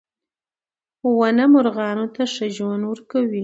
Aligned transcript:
•ونه 1.17 1.45
مرغانو 1.53 2.05
ته 2.15 2.21
ښه 2.33 2.45
ژوند 2.55 2.83
ورکوي. 2.91 3.39